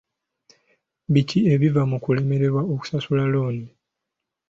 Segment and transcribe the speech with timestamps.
[1.13, 3.65] Biki ebiva mu kulemererwa okusasula looni?